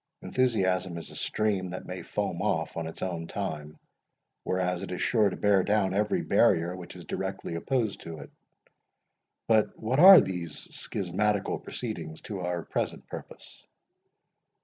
[0.23, 3.77] Enthusiasm is a stream that may foam off in its own time,
[4.43, 8.17] whereas it is sure to bear down every barrier which is directly opposed to
[9.45, 13.63] it.—But what are these schismatical proceedings to our present purpose?"